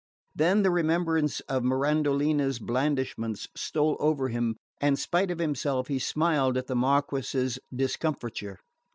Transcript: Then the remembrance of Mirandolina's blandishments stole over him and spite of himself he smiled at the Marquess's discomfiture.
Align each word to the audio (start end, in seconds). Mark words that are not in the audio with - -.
Then 0.33 0.63
the 0.63 0.71
remembrance 0.71 1.41
of 1.41 1.61
Mirandolina's 1.61 2.57
blandishments 2.57 3.47
stole 3.55 3.97
over 3.99 4.29
him 4.29 4.55
and 4.79 4.97
spite 4.97 5.29
of 5.29 5.37
himself 5.37 5.89
he 5.89 5.99
smiled 5.99 6.57
at 6.57 6.65
the 6.65 6.75
Marquess's 6.75 7.59
discomfiture. 7.71 8.57